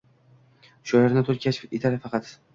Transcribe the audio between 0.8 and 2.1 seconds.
Shoirni tun kashf etar